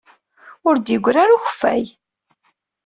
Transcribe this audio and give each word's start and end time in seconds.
Ur 0.67 0.75
d-yeggri 0.77 1.19
ara 1.23 1.35
ukeffay. 1.37 1.85